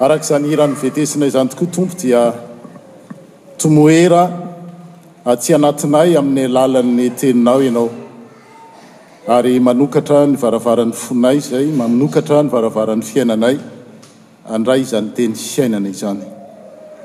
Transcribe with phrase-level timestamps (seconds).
[0.00, 2.22] arak'izany iran'novetesinay zany tokoa tompo dia
[3.60, 4.22] tomoera
[5.38, 7.86] tsy anatinay amin'ny alalan'ny teninao ianao
[9.36, 13.56] ary manokatra ny varavaran'ny fonay zay manokatra nyvaravaran'ny fiainanay
[14.56, 16.24] andray zany teny fiainanaizany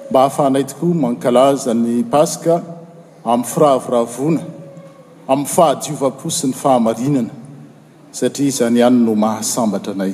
[0.09, 2.55] mba ahafahanay tokoa mankalaza ny paska
[3.31, 4.41] amin'ny firavoravona
[5.31, 7.31] amin'ny fahadiovaposy ny fahamarinana
[8.17, 10.13] satria zany ihany no mahasambatra anay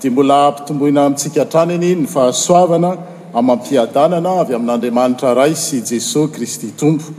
[0.00, 2.90] dia mbola ampitomboina mintsika traniny ny fahasoavana
[3.38, 7.12] anmampiadanana avy amin'andriamanitra ray sy jesosy kristy tompo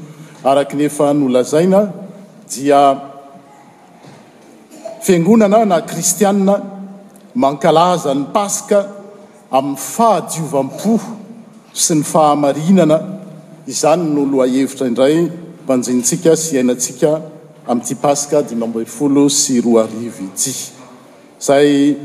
[0.50, 1.80] araka nefa nolazaina
[2.52, 2.82] dia
[5.06, 6.56] fiangonana na kristiana
[7.36, 8.80] mankalaza ny paska
[9.58, 11.04] amin'ny fahadiovam-poh
[11.74, 13.00] sy ny fahamarinana
[13.68, 15.16] izany noloahevitra indray
[15.66, 17.10] mpanjintsika sy iainantsika
[17.68, 20.54] ami'yty paska dimamber folo sy r ii
[21.56, 21.98] ay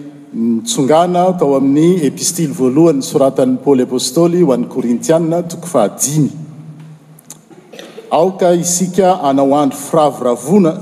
[0.64, 5.64] itongaa atao amin'ny epistily voalohany soratan'ny poly apostoly o an'ykoriiatook
[8.64, 10.72] isika anao andry firavoravona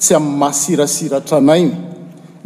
[0.00, 1.72] tsy amin'ny mahasirasiratra anainy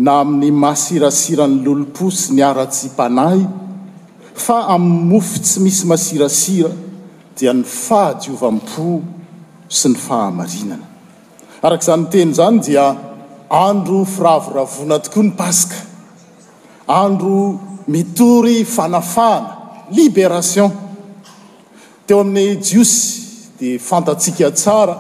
[0.05, 3.42] na amin'ny mahasirasiran'ny lolopo sy nyaratsy mpanahy
[4.46, 6.70] fa amin'ny mofy tsy misy masirasira
[7.36, 8.86] dia ny fahajiovam-po
[9.78, 10.86] sy ny fahamarinana
[11.64, 12.86] arak'izany teny zany dia
[13.66, 15.78] andro firavoravona tokoa ny paska
[17.02, 17.38] andro
[17.92, 19.52] mitory fanafahana
[19.98, 20.70] liberation
[22.06, 23.05] teo amin'ny jiosy
[23.58, 24.96] dia fantatsiaka tsara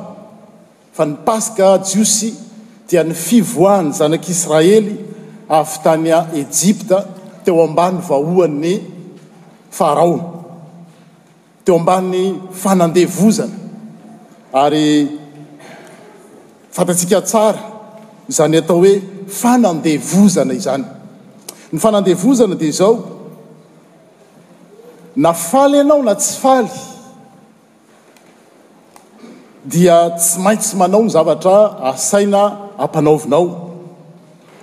[0.96, 2.34] fa ny paska jiosy
[2.88, 4.94] dia ny fivoahany zanak'israely
[5.60, 6.98] avytanya ejipta
[7.44, 8.74] teo ambany vahohanny
[9.70, 10.44] farao
[11.64, 13.52] teo ambany fanandevozana
[14.52, 14.84] ary
[16.76, 17.60] fantatsika tsara
[18.28, 18.94] izany atao hoe
[19.40, 20.84] fanandevozana izany
[21.72, 22.96] ny fanandevozana dia izao
[25.16, 26.70] na faly ianao na tsy faly
[29.72, 31.56] dia tsy maintsy manao ny zavatra
[31.92, 32.42] asaina
[32.78, 33.46] ampanaovinao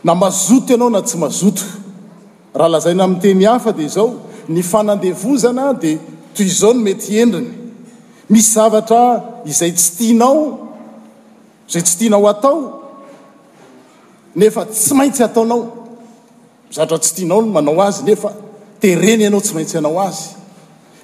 [0.04, 1.64] na mazoto ianao na tsy mazoto
[2.56, 4.14] raha lazaina amin'teny hafa dea izao
[4.50, 6.00] ny fanandevozana dia
[6.34, 7.52] toy izao no mety endriny
[8.30, 9.02] misy zavatra
[9.46, 10.44] izay tsy tianao
[11.70, 12.60] izay tsy tianao atao
[14.36, 15.60] nefa tsy maintsy ataonao
[16.70, 18.30] mizavatra tsy tianao no manao azy nefa
[18.82, 20.26] tereny ianao tsy maintsy anao azy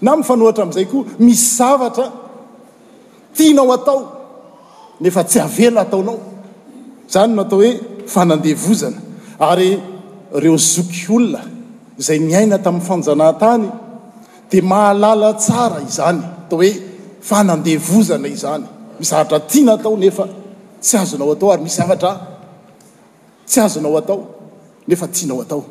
[0.05, 2.07] na mifanohatra amn'izay koa misy zavatra
[3.35, 3.99] tianao atao
[5.01, 6.19] nefa tsy avelo ataonao
[7.13, 7.71] zany no atao hoe
[8.07, 8.99] fanandevozana
[9.39, 9.79] ary
[10.41, 11.53] reo zoky olona
[11.99, 13.63] zay ny aina tamin'ny fanjanàhtany
[14.49, 16.71] dia mahalala tsara izany atao hoe
[17.27, 18.65] fanandevozana izany
[18.99, 20.25] misy avatra tiana atao nefa
[20.81, 22.11] tsy azonao atao ary misy zavatra
[23.47, 24.19] tsy azonao atao
[24.87, 25.61] nefa tianaoatao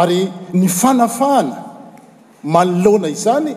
[0.00, 0.20] ary
[0.58, 1.56] ny fanafahana
[2.54, 3.54] manolona izany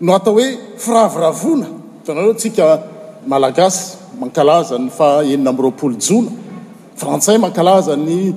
[0.00, 1.66] no atao hoe firavoravona
[2.04, 2.64] tana eo antsika
[3.26, 3.84] malagasy
[4.20, 6.30] mankalaza ny faenina m'y roapolo jona
[7.00, 8.32] frantsay mankalaza ny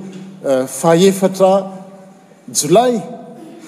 [0.48, 1.79] eh, faefatra
[2.52, 2.98] jolay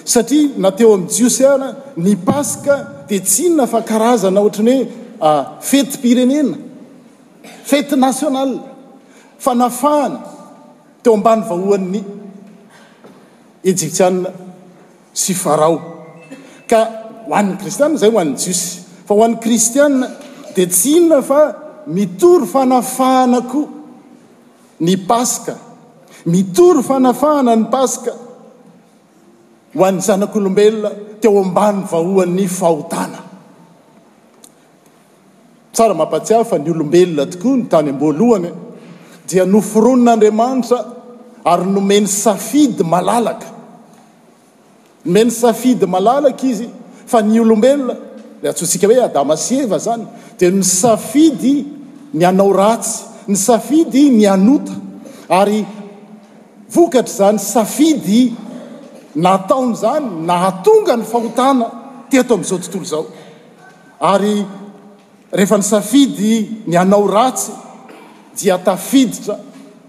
[0.03, 4.77] satria na teo amin' jiosy ara ny paska dia tsinna fa karazana ohatrany
[5.23, 5.35] hoe
[5.69, 6.57] fety pirenena
[7.69, 8.51] fety national
[9.45, 10.19] fanafahana
[11.03, 12.01] teo ambany vahohan'ny
[13.71, 14.31] ejiptsiae
[15.23, 15.75] syfarao
[16.69, 16.79] ka
[17.27, 18.69] ho an'ny kristiana zay hoanny jiosy
[19.07, 19.89] fa ho an'ny kristiaa
[20.55, 21.41] dia tsinna fa
[21.95, 23.67] mitory fanafahana koa
[24.85, 25.53] ny paska
[26.33, 28.13] mitory fanafahana ny paska
[29.75, 30.89] ho an'ny zanak'olombelona
[31.21, 33.19] teo ambanny vahohan'ny fahotana
[35.73, 38.51] tsara mampatsiah fa ny olombelona tokoa ny tany am-boalohany
[39.27, 40.77] dia no foronon'andriamanitra
[41.53, 43.47] ary nome ny safidy malalaka
[45.05, 46.69] nome ny safidy malalaka izy
[47.11, 47.95] fa ny olombelona
[48.43, 50.05] le atsotsika hoe adama sy eva zany
[50.37, 51.55] dia ny safidy
[52.13, 54.73] ny anao ratsy ny safidy ny anota
[55.39, 55.61] ary
[56.75, 58.21] vokatra zany safidy
[59.15, 61.67] nataony izany nahatonga ny fahotana
[62.09, 63.05] tia to amin'izao tontolo izao
[64.11, 64.35] ary
[65.37, 66.33] rehefa ny safidy
[66.67, 67.51] ny anao ratsy
[68.41, 69.35] dia tafiditra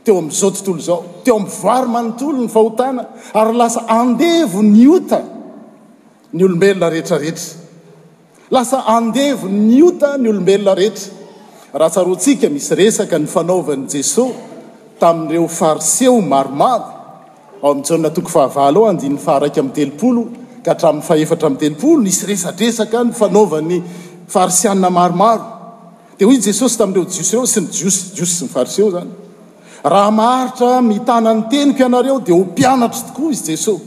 [0.04, 5.20] teo amin'izao tontolo izao teo amvary manontolo ny fahotana ary lasa andevo ny ota
[6.32, 7.52] ny olombelona rehetrarehetra
[8.50, 11.12] lasa andevo niota ny olombelona rehetra
[11.72, 14.36] rahatsaroantsika misy resaka ny fanaovan'i jesosy
[15.00, 16.94] tamin'ireo fariseo maromaro
[17.64, 20.22] ao aonatoko fahavalo nny fahraika amin'ny telopolo
[20.64, 23.78] ka hatramin'ny faefatra amn'ny telopolo nisy resatresaka ny fanaovan'ny
[24.32, 25.44] farisianna maromaro
[26.19, 29.12] dia hoy jesosy tami'ireo jios reo sy ny jiosios sy ny fariseo zany
[29.93, 33.84] raha maharitra mitanany teniko ianareo dia ho mpianatra tokoa izy jesosy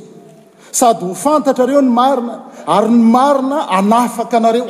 [0.80, 2.36] sady ho fantatra reo ny marina
[2.78, 4.66] ary ny marina anafaka anareo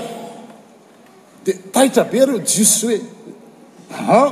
[1.46, 4.30] dia taitra be reo jios hoeh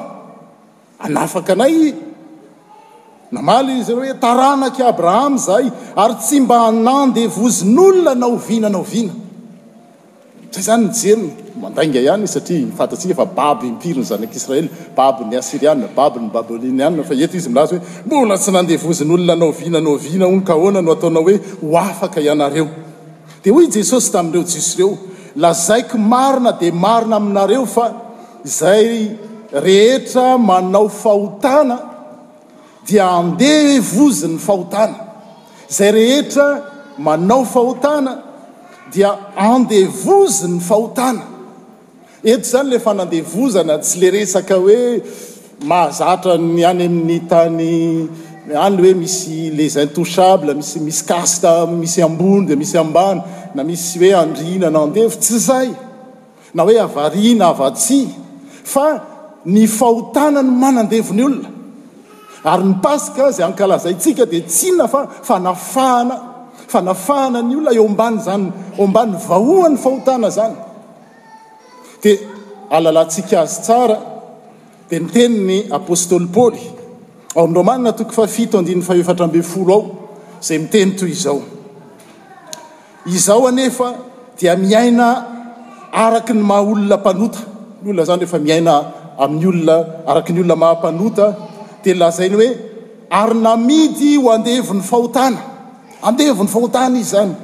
[1.07, 1.75] anafaka anay
[3.31, 5.71] namaly iz hoe taranak' abrahama zay
[6.03, 9.09] ary tsy mba anandevozin'olona naovina nao vinazay
[10.55, 21.35] znyeagaay satiafikafa babipirny zanaraelbabny asaababny bablaa faeizylazhombola tsy nandevozn'olona naovinanaonankhonano ataonahoe
[21.71, 22.67] hoafka anareo
[23.43, 24.91] diahoy i jesosy tamin'ireo jiso reo
[25.43, 27.85] lazaiko marina dia marina aminareo fa
[28.59, 28.87] zay
[29.67, 31.77] rehetra manao fahotana
[32.87, 34.99] dia andevozy ny fahotana
[35.69, 36.47] zay rehetra
[36.97, 38.13] manao fahotana
[38.93, 41.23] dia andevozy ny fahotana
[42.23, 45.01] ento zany le fa nandevozana tsy le resaka hoe
[45.65, 47.71] mahazatra ny any amin'ny tany
[48.65, 53.21] any l hoe misy les intouchable mismisy kasta misy ambony dia misy ambany
[53.55, 55.69] na misy hoe andriinana andevo tsy zay
[56.53, 57.99] na hoe avarina avatsi
[58.73, 58.87] fa
[59.45, 61.54] ny fahotana ny manandevony olona
[62.45, 64.93] aryny paska zay ankalazaintsika di tsynaf
[65.23, 66.17] fanafahana
[66.67, 68.47] fanafahana ny olona embany zany
[68.77, 70.55] ombann vahohan'ny fahotana zany
[72.01, 72.15] dia
[72.69, 73.97] alalantsika azy tsara
[74.89, 76.61] dia ny teni ny apôstôly paly
[77.35, 78.57] ao amindreomanina toko fafito
[78.89, 79.89] fefatra folo ao
[80.41, 81.41] zay miteny to izao
[83.47, 83.49] a
[84.45, 85.07] ea miaina
[86.05, 87.39] araky ny maha olonampanota
[87.85, 88.73] olona zany rehefa miaina
[89.19, 89.75] amin'ny olona
[90.11, 91.25] araka ny olona mahampanota
[91.85, 92.49] di lazainy hoe
[93.19, 95.41] ary namidy ho andevo 'ny fahotana
[96.09, 97.35] andevo ny fahotana izy zany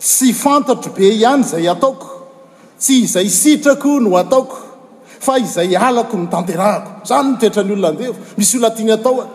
[0.00, 2.08] tsy fantatro be ihany izay ataoko
[2.80, 4.56] tsy izay sitrako no ataoko
[5.26, 9.26] fa izay alako ny tanterahako zany mitoetra ny olona andevo misy olona tiany atao a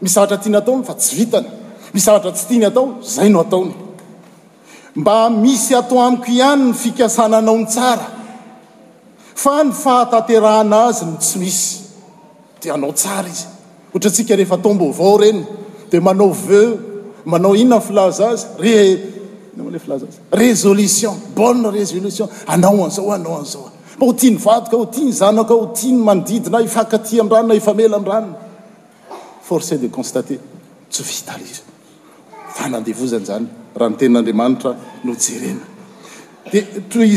[0.00, 1.48] misy avatra tiany ataony fa tsy hitany
[1.94, 3.72] misy avatra tsy tiany hatao zay no ataony
[5.00, 8.06] mba misy ato amiko ihany ny fikasananao ny tsara
[9.42, 11.83] fa ny fahataterahna azy no tsy misy
[12.70, 13.46] anao tsara izy
[13.94, 15.44] ohatra atsika rehefa tombo avao reny
[15.90, 16.78] de manao ve
[17.24, 18.98] manao inna filazaazy e
[20.32, 26.68] résolution bone résolution anaonzaoanaoao m hoinyak otiny zanaoiny andidina y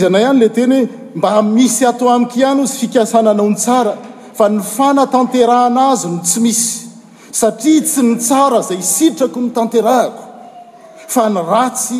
[0.05, 3.93] amra hany le tenyh mba misy ato amikhany zy fikasanaanao ny tsara
[4.37, 6.85] fa ny fana tanteraana azy no tsy misy
[7.39, 10.23] satria tsy ny tsara zay sitrako no tanterahako
[11.13, 11.97] fa ny ratsy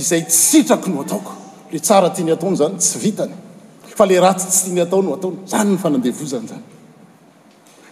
[0.00, 1.32] izay tssitrako no ataoko
[1.72, 3.34] le tsara tiany ataony zany tsy vitany
[3.98, 6.62] fa le ratsy tsy tiany atao no ataony zany ny fanandevozany zany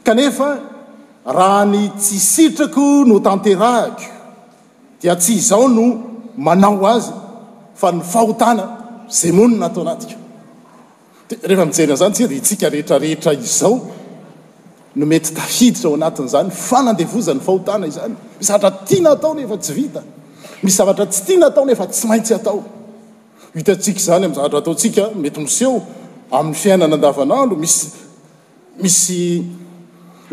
[0.06, 0.48] kanefa
[1.36, 4.02] raha ny tsy sitrako no tanterahako
[5.02, 5.86] dia tsy izao no
[6.36, 7.12] manao azy
[7.80, 8.66] fa ny fahotana
[9.08, 10.23] zay monina atao anatika
[11.42, 13.80] rehefa mijern'zany tsia d itsika rehetraehetra izao
[14.94, 18.50] no mety tahiditra ao anatin'zany fanandezanyfahotna izanymis
[22.02, 25.82] zatntfyanyk zany am' zaata ataosikamety mseo
[26.30, 27.54] amin'ny fiainana adavanano
[28.82, 29.22] msisy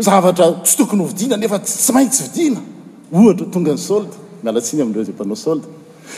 [0.05, 4.11] zavtratsytonyviinanefa tsy aitsynhatatonganyslt
[4.43, 5.59] mialasiny amindreo za mpanaosl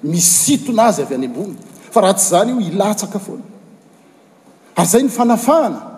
[0.02, 1.54] misitona azy avy any ambony
[1.92, 5.91] fa raha tsy zany io ilaakayzay nyfanafahana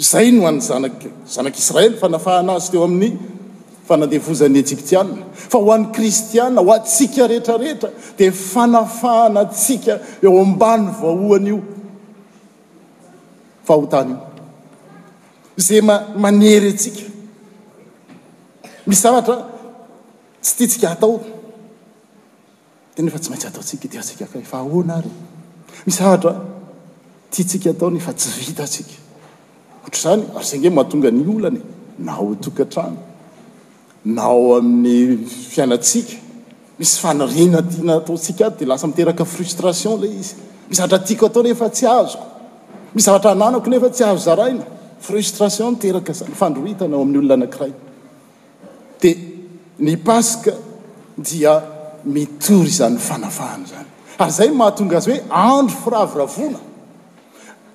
[0.00, 0.92] zay no hoany zanak
[1.26, 3.18] zanak'israely fanafahana azy teo amin'ny
[3.88, 5.04] fanandevozan'ny ejiptiaa
[5.52, 11.58] fa ho an'ny kristiaa ho atsika rehetrarehetra di fanafahana tsika eo ambany vahoany io
[13.66, 14.16] fa hotanyi
[15.66, 15.80] zay
[16.24, 17.02] manerysika
[18.88, 19.36] mis aatra
[20.42, 21.20] tsy tytsika atao
[22.96, 25.12] denefa tsy maintsy ataotsika de atsika akahy fa ahoana ary
[25.86, 26.32] mis aatra
[27.34, 28.96] titsika ataony fa tsy vita tsika
[29.86, 32.66] atzany ay zay ge mahatonga ny olanyn'yisynanatoka
[38.44, 38.46] e.
[38.46, 40.34] aydelasa miteraka frustration lay izy
[40.68, 42.18] mi zavatra tiako atao nefa tsy azo
[42.94, 44.62] misy zavatra ananako nefa tsy azo zarahaina
[45.06, 47.58] frustration mitekaandnaao am'yolonaaa ak
[51.28, 53.88] diamiory zanyfanafhan zany
[54.22, 55.20] ary zay mahatonga azy hoe
[55.50, 56.58] andro firavoravona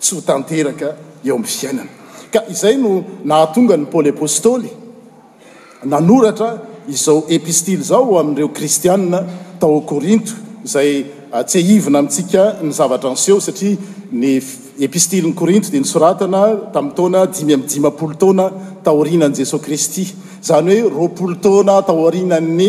[0.00, 0.88] tsy ho tanteraka
[1.24, 1.90] eo amin'ny fiainana
[2.32, 2.92] ka izay no
[3.30, 4.70] nahatonga ny paoly apostôly
[5.92, 6.50] nanoratra
[6.96, 9.20] izao epistily zao amin'ireo kristianna
[9.60, 10.32] tao kôrinto
[10.64, 13.76] izay ah, tsy aivona amintsika ny zavatra anseo satria
[14.12, 14.30] ny
[14.86, 16.42] epistilyny kôrinto dia nysoratana
[16.74, 18.46] tamin'ny tona dimy ami dimapolo taona
[18.86, 20.04] taorinanii jesosy kristy
[20.44, 22.68] izany hoe roapolo taona taorinanny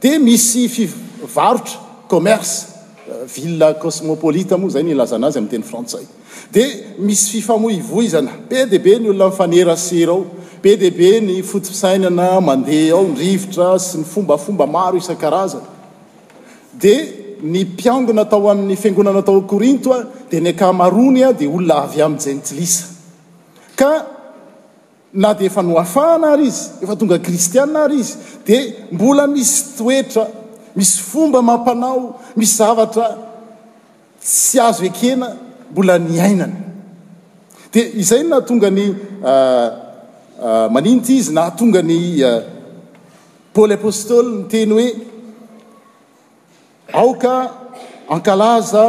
[0.00, 1.78] dia misy fivarotra
[2.08, 2.66] commerce
[3.08, 6.06] euh, villa kosmopolita moa izay ny lazana azy amin'ny teny frantsay
[6.54, 6.66] dia
[6.98, 10.24] misy fifamoivoizana be de be ny olona nifanera sera ao
[10.62, 15.68] be debe ny fotosainana mandeha ao ndrivotra sy nyfombafomba maro isan-karazana
[16.72, 17.02] dia
[17.42, 22.02] ny mpiangona tao amin'ny fiangonana tao korinto a dia ny akamarony a dia olona avy
[22.02, 22.84] aminjay nytilisa
[23.76, 23.92] ka
[25.12, 28.14] na dia efa no afahana ary izy efa tonga ny kristianna ary izy
[28.46, 28.60] dia
[28.92, 30.26] mbola misy toetra
[30.76, 33.06] misy fomba mampanao misy zavatra
[34.22, 35.28] sy azo ekena
[35.72, 38.84] mbola ny ainany ah, ah, dia izayo na tonga ny
[40.74, 41.96] maninty izy na atonga ny
[43.52, 44.88] paôly apostoly ny teny hoe
[47.00, 47.34] aoka
[48.08, 48.84] ankalaza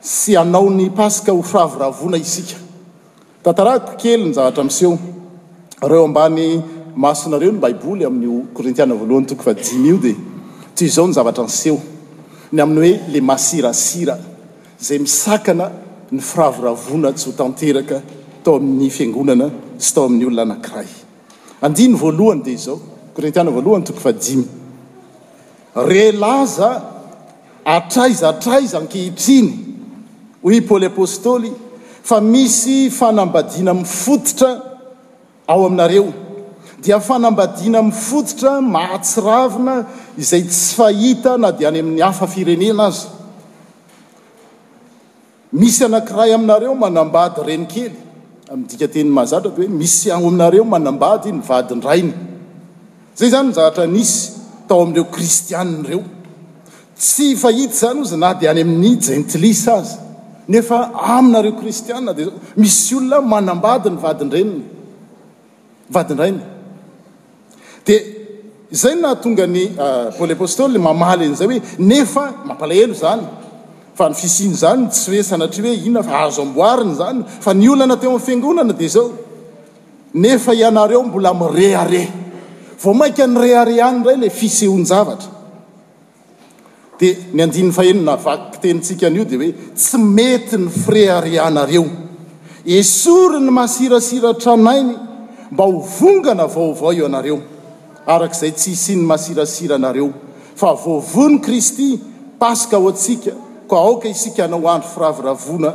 [0.00, 2.56] sy anaony paska ho favoravona isika
[3.42, 4.94] tantarakko kely ny zavatra miseho
[5.88, 6.62] reo ambany
[6.96, 10.16] masonareo ny baiboly amin''o korintiana voalohany tokofadimy io di
[10.74, 11.80] t izao nyzavatra nseho
[12.52, 14.18] ny aminy hoe le mahsirasira
[14.80, 15.70] zay misakana
[16.12, 18.02] ny firavoravona tsy hotanteraka
[18.44, 22.58] tao amin'ny fiangonana sy to ain'yolonaaayalohd
[23.38, 24.44] aoalohayo
[25.88, 26.82] elaza
[27.64, 29.50] atraizatraiza ankehitriny
[30.44, 31.50] hoy paôly apôstôly
[32.02, 34.71] fa misy fanambadina mifototra
[35.46, 36.12] ao aminareo
[36.82, 39.86] dia fanambadina mifotitra mahtsiravina
[40.18, 42.68] izay tsy hita nadanyamin'nyafrene
[45.56, 47.92] asyyaminareomanambady renykely
[48.58, 52.12] mdikatehazara o misy ao aminareo manambady ny vadinrainy
[53.18, 54.20] zay zany zaranisy
[54.68, 56.00] tao ai'reo kristiareo
[57.00, 59.90] tsyfahit zany za na di any amin'ny jentlis azy
[60.52, 60.76] nefa
[61.14, 62.24] aminareo kristianna di
[62.62, 64.64] misy olona manambady ny vadindreniny
[65.90, 66.40] vadindrayny
[67.86, 67.92] d
[68.72, 71.60] zay natongany ah, poleapostoly mamaly n'izay hoe
[71.90, 73.22] nefa mampalahelo zany
[73.94, 77.96] fa nyfisiny zany tsy hoe sanatr hoe inona fa ahazo amboariny zany fa ny olana
[78.00, 79.08] teo amy fingonana d zao
[80.14, 82.06] iaeo mbola mire ae
[82.82, 85.30] vo maika ny re are any ray la fiseonzavatra
[86.98, 91.84] d henaaktent io d oe tsy mety ny fre ae anareo
[92.64, 95.10] esory ny masirasira traonainy
[95.52, 97.38] mba hovongana vaovao io anareo
[98.06, 100.10] araka izay tsy hisiny masirasira nareo
[100.56, 102.00] fa vovony kristy
[102.38, 103.30] paska ao antsika
[103.68, 105.72] koa aoka isika na o andry firaviravona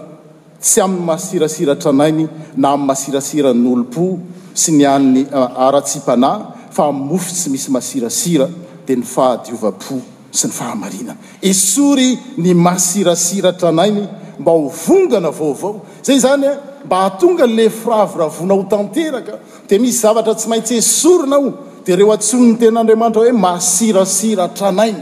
[0.61, 2.25] tsy amin'ny mahasirasiratra anainy
[2.57, 4.19] na amin'ny masirasiranynolopo
[4.53, 5.25] sy ny anny
[5.57, 6.41] aratsia-panahy
[6.71, 8.47] fa mofy tsy misy masirasira
[8.87, 9.99] dia ny fahadiova-po
[10.31, 14.07] sy ny fahamarina isory ny masirasiratra anainy
[14.39, 16.47] mba hovongana vaovao zay zany
[16.85, 21.49] mba hahtonga nle firavoravona ho tanteraka di misy zavatra tsy maintsy esorona ho
[21.85, 25.01] dia reo atsony 'ny tenandriamanitra hoe masirasira htranainy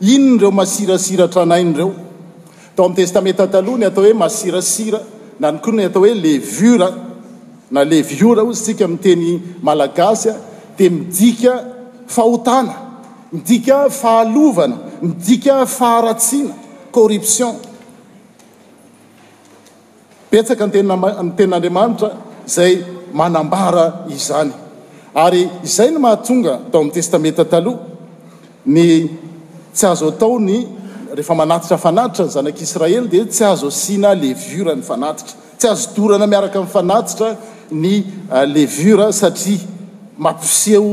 [0.00, 1.90] inon ireo masirasira htranainy ireo
[2.72, 5.00] atao amin'y testametatalohany atao hoe masirasira
[5.40, 6.88] nanykony atao hoe levura
[7.74, 9.26] na leviora ozy tsika miteny
[9.62, 10.36] malagasy a
[10.76, 11.52] dia midika
[12.14, 12.74] fahotana
[13.32, 16.54] midika fahalovana midika faharatsiana
[16.94, 17.54] corruption
[20.32, 20.80] petsaka ny
[21.36, 22.10] ten'andriamanitra
[22.48, 22.78] zay
[23.12, 24.52] manambara izany
[25.14, 27.80] ary izay no mahatonga dao amin'ny testamenta taloha
[28.74, 28.86] ny
[29.76, 30.58] tsy azo atao ny
[31.16, 36.26] rehefa manatitra fanatitra ny zanak'israely dia tsy azo asiana levura ny fanatitra tsy azo dorana
[36.32, 37.28] miaraka in'nyfanatitra
[37.82, 37.92] ny
[38.36, 39.60] ah, levura satria
[40.24, 40.86] mampiseo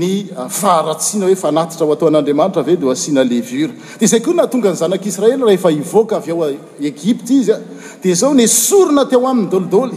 [0.00, 4.68] ny ah, faharatsiana hoe fanatitra ho ataon'andriamanitra ave di asiana levura dia izay koa nahatonga
[4.74, 6.44] ny zanak'israely raha efa ivoaka avy ao
[6.90, 7.58] egipta izya
[8.02, 9.96] dia zao ny esorina teo ain'ny dolidoly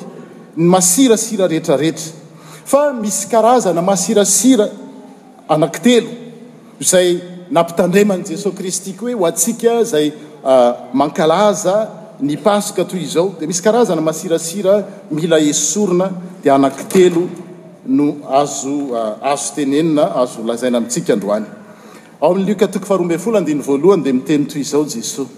[0.58, 4.70] ny masirasira rehtraretra misy azn aseay
[7.56, 10.12] apitandreman jesosy kristy koa oe ho ask zay
[11.02, 11.88] nklaza
[12.22, 16.12] nypaka toy izao di misy karazana masirasira mila esorina
[16.44, 17.22] dia ananktelo
[17.86, 21.46] no azo azo tenenina azo lazaina amintsika androany
[22.22, 25.30] aoain'ny lkathaloany d mitenytoy zao jesosy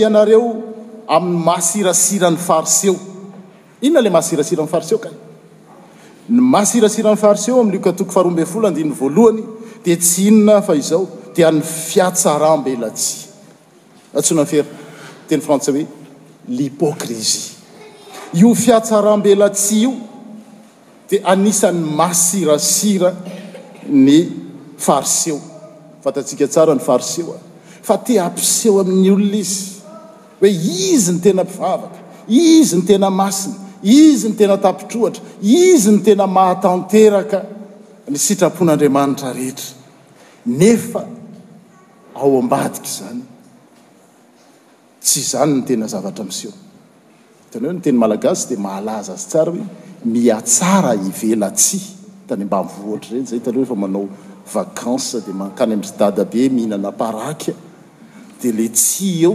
[0.00, 0.67] iaareo
[1.08, 2.94] amin'ny mahasirasira ny farseo
[3.86, 4.98] inona la mahasirasirany fareo
[6.52, 9.40] masrasiran'ny faeoam'kato fahvoalohany
[9.84, 13.28] di tsy inona fa izao dia ny fiatsarambelatsi
[14.18, 15.86] atsona nteny frantsay hoe
[16.58, 17.40] lipokrizi
[18.40, 19.92] io fiatarambelats io
[21.08, 23.10] di anisan'ny masirasira
[24.08, 24.18] ny
[24.76, 25.40] farseo
[26.04, 27.38] fatatsika tsara ny fareoa
[27.86, 29.77] fa ti apseo amin'ny olona izy
[30.40, 31.96] hoe izy ny tena mpivavaka
[32.28, 37.38] izy ny tena masiny izy ny tena tapitroatra izy ny tena mahatanteraka
[38.08, 39.64] ny sitrapon'andriamanitra rehetr
[40.72, 41.00] efa
[42.20, 43.22] ao ambadika zany
[45.04, 46.52] tsy zany ny tena zavatra miseo
[47.46, 49.66] hitany hoe no teny malagasy di mahalaza azy tsara hoe
[50.12, 51.78] miatsara ivela tsy
[52.28, 54.04] tanymba vohatra reny zay itanh refa manao
[54.54, 57.54] vacanse di mankany amry dada be mihinana parakya
[58.42, 59.34] de le tsy eo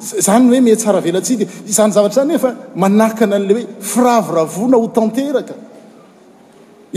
[0.00, 5.54] zany hoe miatsara velatsi di zany zavatra zany nefa manakana an'le hoe firavoravona ho tanteraka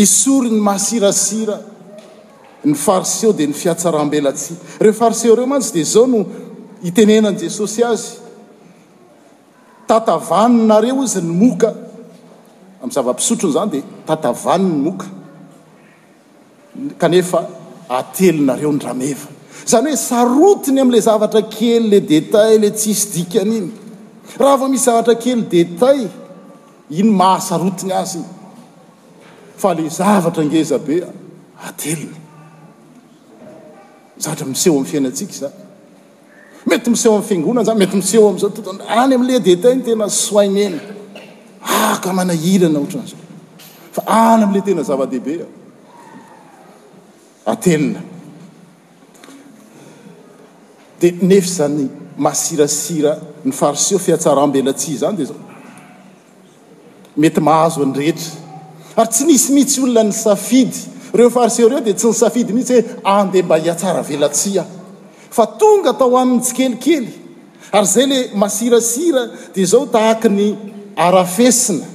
[0.03, 1.57] isory ny mahasirasira
[2.63, 6.25] ny farseo dia ny fiatsarambelatsi re fariseo reo mantsy dia zao no
[6.87, 8.07] itenenan' jesosy azy
[9.87, 11.69] tatavaninareo izy ny moka
[12.83, 15.07] amn' zava-pisotrony zany dia tatavany ny moka
[16.97, 17.39] kanefa
[17.89, 19.32] atelinareo nyrameva
[19.67, 23.69] zany hoe sarotiny amla zavatra kely la detayl le tsisy dikany iny
[24.41, 26.05] raha vao misy zavatra kely detayl
[27.01, 28.19] iny mahasarotiny azy
[29.61, 30.95] f le ztra agezabe
[34.43, 35.31] amiseho amainatsk
[36.69, 40.73] zetymiseho amfinonnz mety miseho amzaoany amle detaln tena soimen
[41.89, 45.47] aka manahilana tza ay amle tena zava-dehibea
[51.03, 51.87] di nefy zany
[52.17, 53.11] masirasira
[53.45, 55.39] ny fariseo fiatsara mbelatsia zany dia zao
[57.21, 58.31] mety mahazo anyrehetra
[58.97, 60.77] ary tsy nisy mihitsy olona ny safidy
[61.17, 64.63] reo fariseo reo dia tsy ny safidy mhitsy hoe andeha ah, mba hiatsara velatsia
[65.29, 67.07] fa tonga tao amin'ny tsikelikely
[67.73, 69.21] ary zay le masirasira
[69.55, 70.55] dia zao tahaka ny
[70.95, 71.85] arafesina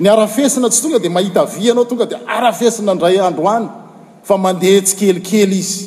[0.00, 3.66] ny arafesina tsy tonga dia mahita avianao tonga dia arafesina ndray andro any
[4.22, 5.86] fa mandeha tsikelikely izy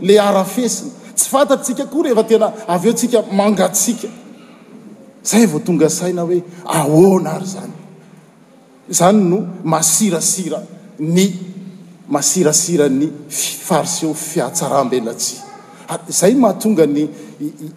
[0.07, 0.69] la arafeiy
[1.17, 4.07] tsy fntatrika ftaeoia mangatsika
[5.23, 7.73] zahay vo tonga saina hoe ahonary zany
[8.89, 10.63] zany no masirasira
[10.99, 11.29] ny
[12.09, 15.37] masirasira ny fariseo fiatrambelati
[15.89, 17.07] a zay mahatonga ny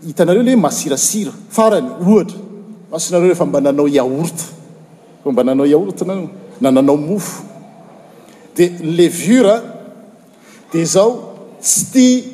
[0.07, 2.39] hitanareo le masirasira farany ohatra
[2.93, 6.29] asinareo efa mba nanao aotfmbannao otn
[6.61, 7.43] na nanaomofo
[8.57, 9.63] de ylevur
[10.73, 11.19] de zao
[11.61, 12.25] tsy tia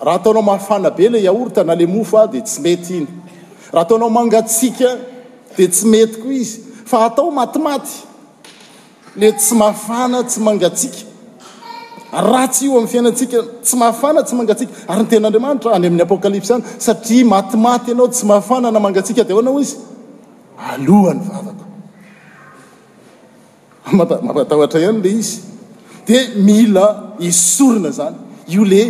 [0.00, 3.06] raha ataonao mahafana be le aouta na le mofo a de tsy mety iny
[3.72, 4.96] raha ataonao mangatsiaka
[5.56, 8.04] dia tsy metyko izy fa atao matimaty
[9.16, 11.04] le tsy mafana tsy mangatsika
[12.12, 16.64] ratsy io amin'ny fiainatsika tsy mahafana tsy mangatsika ary ny tenandriamanitra any amin'ny apokalipse iany
[16.78, 19.76] satria matimaty ianao tsy mafana na mangatsika di ao anao izy
[20.72, 21.64] alohany vavako
[24.32, 25.34] maatahotra ihany le izy
[26.06, 26.86] di mila
[27.18, 28.14] isorina zany
[28.54, 28.82] io le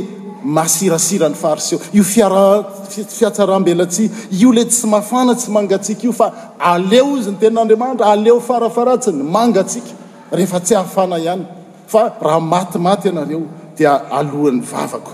[0.44, 7.16] masirasira ny fari seho io fiafiatsarambelatsy io le tsy mafana tsy mangatsika io fa aleo
[7.16, 9.88] izy ny tenandriamanitra aleo farafaratsy ny mangatsika
[10.32, 11.42] rehefa tsy hahafana ihany
[11.86, 13.42] fa raha matimaty ianareo
[13.76, 15.10] dia alohan'ny vavako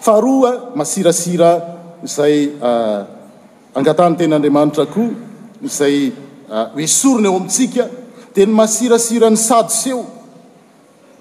[0.00, 1.60] faharoa masirasira
[2.04, 3.04] izay ah,
[3.74, 5.08] angatahny ten'andriamanitra koa
[5.62, 6.12] izay
[6.52, 7.86] ah, oesorona eo amitsika
[8.34, 10.04] dia ny masirasira ny sady seho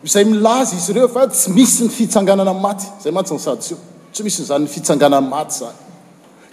[0.06, 3.78] izay milaza izy ireo fa tsy misy ny fitsanganana maty zay mantsiny sadytsy o
[4.14, 5.76] tsy misy nzany ny fitsanganan maty zany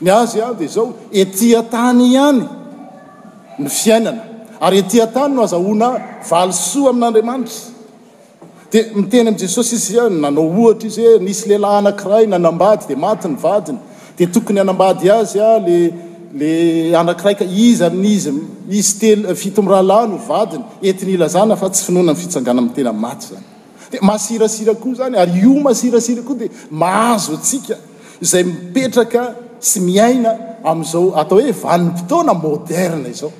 [0.00, 2.42] ny azy a dia zao etỳatany ihany
[3.58, 4.22] ny fiainana
[4.60, 5.88] ary etiantany no azahoana
[6.30, 7.74] valysoa amin'andriamanitra
[8.72, 12.84] dia miteny ami' jesosy izy a nanao ohatra izy hoe nisy lehilahy anakirai ny anambady
[12.88, 13.78] dia maty ny vadiny
[14.18, 15.90] dia tokony anambady azy a le
[16.32, 18.30] le anrakiraika izanizy
[18.70, 22.92] izy telo eh, fitom'rahalano o vadiny etiny ilazana fa tsy finoana ny fitsangana amin'y tena
[22.92, 23.42] maty zany
[23.92, 27.74] dia masirasirakoa zany ary io masirasirakoa dia mahazo atsika
[28.20, 33.32] zay mipetraka sy miaina am'izao atao hoe vanin'ny mpotoana moderne izao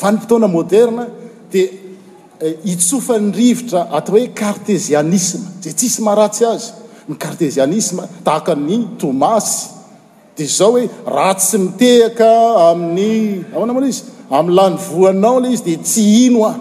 [0.00, 1.06] vany mpotoana moderna
[1.52, 1.64] dia
[2.44, 6.68] eh, hitsofan'ny rivotra atao hoe kartesianisme zay tsisy maharatsy azy
[7.08, 9.79] ny kartesianisme tahaka ny tomasy
[10.42, 12.32] izyzao hoe rah tsy mitehaka
[12.70, 14.02] amin'ny aana moana izy
[14.38, 16.52] am'ylanyvoanao lay izy dia tsy ino a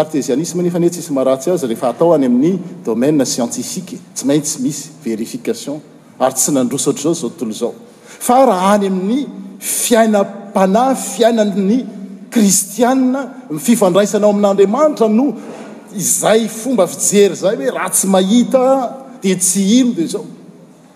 [0.00, 4.58] artesianism nefa ne tsisy mahratsy azy rehefa atao any amin'ny domai scientifike tsy mainy tsy
[4.64, 5.76] misy verification
[6.18, 7.72] ary tsy nandrosaotrzao zao tontolo zao
[8.26, 9.20] fa raha any amin'ny
[9.80, 11.76] fiainapana fiainany
[12.32, 12.94] kristiaa
[13.58, 15.26] mififandraisanao amin'andriamanitra no
[16.02, 18.62] izay fomba fijery zay hoe raha tsy mahita
[19.22, 20.26] dia tsy ino dea zao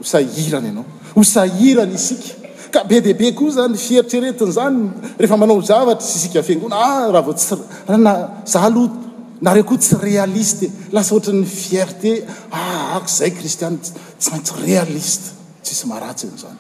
[0.03, 2.35] osay hirany anao hosahirany isika
[2.73, 7.23] ka be dia be koa zany fieriteretiny zany rehefa manao zavatra syisika fiangona ah raha
[7.23, 8.13] vao tsyna
[8.45, 8.97] za loto
[9.41, 12.13] na areo koa tsy réaliste lasa ohatra ny fierté
[12.51, 15.29] ahakzay kristiany tsy maintsy réaliste
[15.65, 16.59] tsisy maharatsy ny zany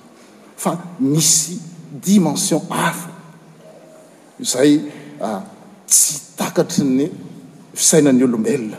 [0.57, 1.61] fa misy
[2.05, 3.09] dimension ava
[4.45, 4.81] zay
[5.21, 5.43] ah,
[5.87, 7.11] tsy takatry ny
[7.75, 8.79] fisainan'ny olombelona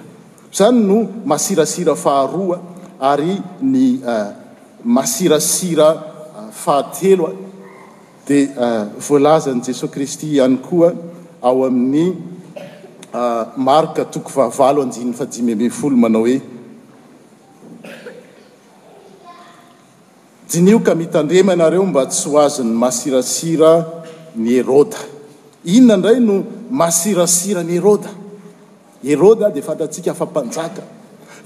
[0.58, 2.58] zany no masirasira faharoa
[3.00, 4.30] ary ny ah,
[4.84, 5.90] masirasira
[6.36, 7.36] ah, fahateloa
[8.28, 10.94] dia ah, voalazany jesoa kristy ihany koa
[11.42, 12.16] ao amin'ny
[13.14, 16.42] ah, marika toko vahvalo anjinny fajimy ambey folo manao hoe
[20.52, 23.86] dinio ka mitandrema nareo mba tsy ho azony masirasira
[24.36, 24.98] ny heroda
[25.66, 28.10] inona indray no masirasira ny heroda
[29.04, 30.99] eroda dia fatatsika afampanjaka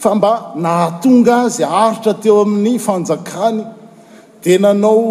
[0.04, 3.60] fa mba nahatonga azy aritra teo amin'ny fanjakany
[4.44, 5.06] de nanao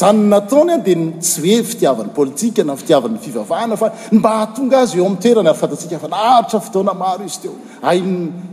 [0.00, 0.94] zany nataonya di
[1.26, 6.94] tsy hoe fitiavan'ny politika nafitiavan fivavahana fa mba hatonga azy eo am' toeranyafantatsikafa naharitra fotona
[7.02, 7.90] maro izy teo a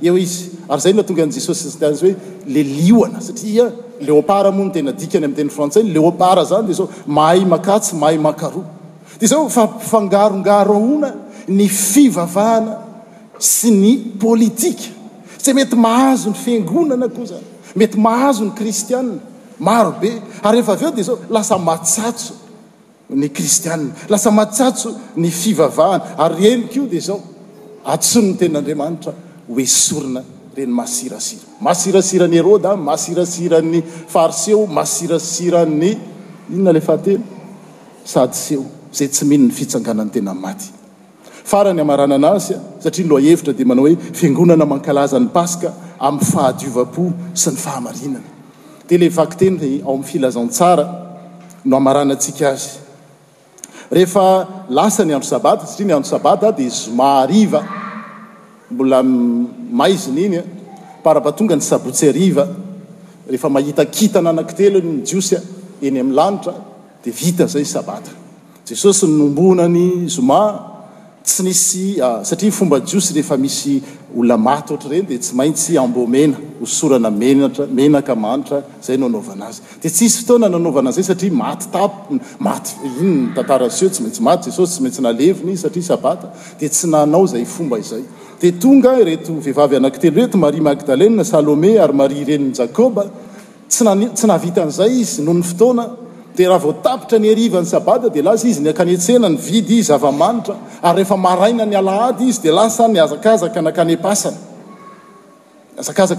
[0.08, 2.14] eo izy ary zay natonga njesosyzy hoe
[2.56, 3.70] le liana satriaa
[4.06, 6.88] leopart moa ny tena dikany amin' ten'ny frantsay ny leopart zany dea zao
[7.18, 8.66] mahay makatsy mahay makaroa
[9.20, 11.10] dia zao fafangarongaro aona
[11.58, 12.76] ny fivavahana
[13.52, 14.88] sy ny politika
[15.44, 17.46] sy mety mahazo ny fiangonana koa zany
[17.80, 19.18] mety mahazo ny kristianna
[19.68, 20.12] marobe
[20.48, 22.34] ary ehefa aveo dia zao lasa matsatso
[23.20, 24.90] ny kristianna lasa matsatso
[25.22, 27.20] ny fivavahana ary enikio di zao
[27.96, 29.12] antsony ny ten'andriamanitra
[29.48, 30.22] hoesorina
[30.58, 37.24] rey mahasirasir mahasirasira ny eroda mahasirasira ny fariseo mahasirasirayinonaleahdyeho
[38.06, 38.28] zay
[39.08, 45.30] tsy mihin ny fitsanganany tenaafranyaaanana azy satria loa hevitra di mana hoe fiangonana mankalaza n'ny
[45.38, 45.70] paska
[46.08, 47.04] amin'ny fahadiovapo
[47.42, 48.26] sy ny fahamarinana
[48.90, 49.56] televaktey ao
[49.92, 50.86] amin'ny filazantsara
[51.66, 57.64] no aaanasi aasa ny andro sabatrian andro sabata dia zomariva
[58.74, 59.04] mbola
[59.72, 60.44] maiziny iny a
[61.04, 62.48] paraba tonga ny sabotsy ariva
[63.30, 65.42] rehefa mahita kitana anaki telo nny jiosy a
[65.86, 66.54] eny amin'ny lanitra
[67.04, 68.12] dia vita zay sabata
[68.68, 70.42] jesosy ny nombona ny zoma
[71.24, 73.76] tsy nisy ah, satria y fomba jiosy rehefa misy
[74.18, 79.62] olona maty ohatra ireny dia tsy maintsy ambomena hosorana menatra menaka manitra zay naonaovana azy
[79.82, 82.16] dia ts izy fotoana nanaovana an'izay satria maty tapy
[82.48, 86.28] maty inyny tantara seo tsy maintsy maty jesosy tsy maintsy nalevina izy satria sabata
[86.60, 88.04] dia tsy nanao izay fomba izay
[88.42, 93.04] dia tonga reto vehivavy anankitely reto marie magdalea salome ary marie reniny jakoba
[93.72, 95.86] tsy na tsy navita an'izay izy noho ny fotoana
[96.36, 101.76] de rahavotapitra nyarivan'ny sabata de lasa izy n akaetsenany vidy izy aaanitra ay efaaaina ny
[101.78, 103.74] alaady izy de lasanazakazka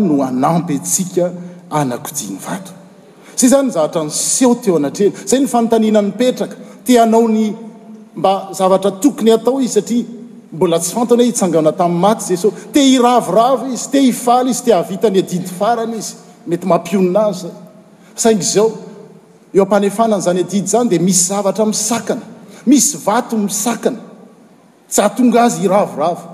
[0.00, 0.76] noaampy
[1.72, 7.52] aaaakoiny atsy zany nzaatra nyseho teo aatreny zay ny fanontaninanypetraka te hanao ny
[8.16, 10.04] mba zavatra tokony atao izy satria
[10.52, 14.72] mbola tsy fantony hoe hitsangana tamin'ny maty jesosy te iravoravo izy te ifaly izy ti
[14.80, 16.12] avita ny adidy farany izy
[16.48, 17.50] mety mampionina azy zay
[18.36, 18.68] saindr zao
[19.54, 22.24] eo ampanefanany zany adidy zany de misy zavatramisakana
[22.66, 23.98] misy vato misakana
[24.88, 26.30] tsy atonaazyaayaaeoayomisy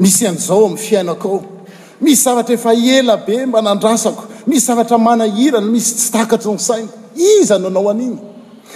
[0.08, 1.40] isy azao any fiainakao
[2.02, 6.88] misy zavatra efa ela be mba nandrasako misy zavatra manahirany misy tsy takatry ny saina
[7.34, 8.18] izanao nao anigny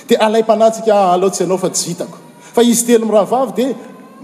[0.07, 2.07] da aay-anailoty ah, anaofa tyao
[2.53, 3.69] fa izy tel raa dia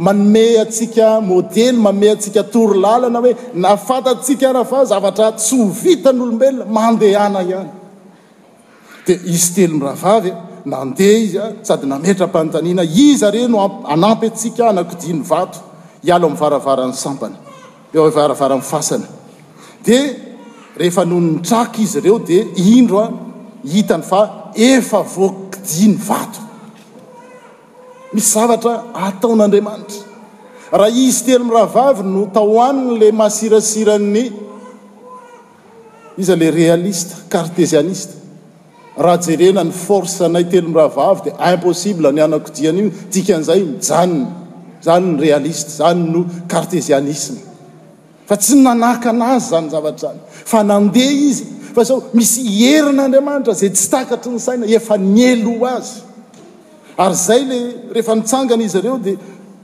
[0.06, 3.34] maome asikamodely maome asikatorllanahoe
[3.64, 7.70] nasikaahaazavatra tsy ovitanyolombelona mandeana hany
[9.08, 10.32] dia izy telo mrahvavy
[10.74, 13.58] mandeh izy ah, sady nametrampantaniana iza reno
[13.94, 15.60] anampy atsika anakodiny vato
[16.14, 17.36] alo ami'nyvaravaran'ny sampany
[18.00, 19.06] evaravaran fasana
[19.84, 20.16] dia
[20.80, 23.08] rehefa no nytrako izy ireo dia indro a
[23.68, 24.22] hitany fa
[24.56, 26.42] efa vokdiny vato
[28.14, 28.74] misy zavatra
[29.08, 30.02] ataon'andriamanitra
[30.80, 34.24] raha izy telo mravavy no taoaniny la mahasirasiranny
[36.24, 38.16] izala réalista kartesianista
[39.06, 44.12] raha jerena ny forsenay telo mravavy di impossible ny anakojiany io dika n'izay jan
[44.86, 46.20] zanyny réaliste zany no
[46.52, 47.51] kartesianisme
[48.32, 53.70] a tsy nanaka anazy zany zavatra zany fa nandeha izy fa zao misy erin'andriamanitra zay
[53.70, 56.00] tsy takatry ny saina efa nyeloo azy
[56.98, 57.58] ary zay la
[57.94, 59.16] rehefa nitsangana izy ireo dia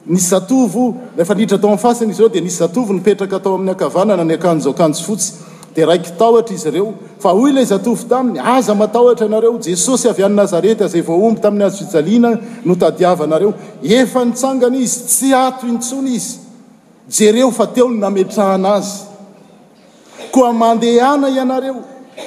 [0.05, 4.69] nisy zatovo efa nitra tao a'fasyizyreo dia nisy zatovo nipetraka atao amin'ny akavanana ny akanjo
[4.75, 5.33] akanjo fotsy
[5.75, 6.91] dia raiky taotra izy ireo
[7.23, 11.63] fa hoy lay zatovo taminy aza matahotra anareo jesosy avy an nazarety azay voomby tami'ny
[11.63, 13.53] azo fijaliana notadiava nareo
[13.83, 16.46] efa nitsangana izy tsy ato intsona izy
[17.09, 19.03] jereo fa teono nametrahana azy
[20.37, 21.75] oa anehana ianareo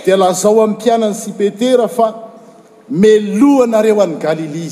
[0.06, 1.88] d lazao ampianan'ny sypetera a
[3.06, 4.68] eo anareo any galilinyo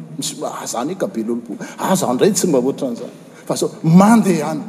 [0.45, 3.11] ah, zany kabelolopo azandray ah, tsy mba oatra n'zany
[3.45, 4.61] fa zao mande any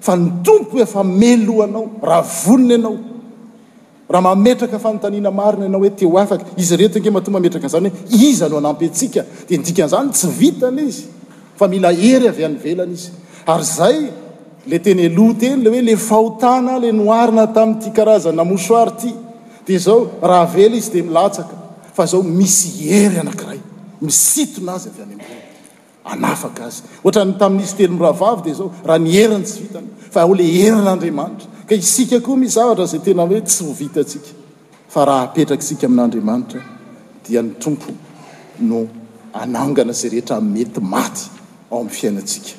[0.00, 2.96] fa ny tompo hofa melo anao raha vonony anao
[4.08, 8.24] raha mametraka fanontanina mariny anao hoe teo afak izy rety nge mahtoa metraka nizany hoe
[8.30, 11.04] iz anao anampytsika de ndikan'zany tsy vita ny izy
[11.56, 13.10] fa mila hery avy anyvelany izy
[13.46, 13.96] ary zay
[14.66, 19.10] le teny lo teny le hoe le fahotana la noarina tamin'ity karazana mosoary ty
[19.78, 21.54] zao rahavely izy dia milataka
[21.94, 23.58] fa zao misy hery anankiray
[24.00, 25.40] misitona azy a ay
[26.24, 31.46] aaafaka azyoatray tamin'isy telo mirahavavy di zao raha ny heriny tsy vitany fa la herin'adriamaitra
[31.68, 34.30] ka isika koa mi zaatra zay tenahoe tsy vitasika
[34.92, 36.60] fa raha apetraka isika amin'andriamanitra
[37.28, 37.90] dia ny tompo
[38.68, 38.78] no
[39.32, 41.22] anangana zay rehetramety maty
[41.70, 42.50] ao am'ny fiainasika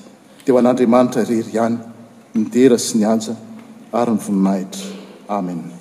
[0.46, 1.78] de o an'andriamanitra rery ihany
[2.36, 3.34] midera sy ny anja
[4.00, 4.86] ary nyvoninahitra
[5.28, 5.81] amen